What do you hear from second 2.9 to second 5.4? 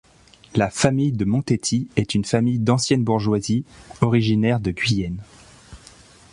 bourgeoisie originaire de Guyenne.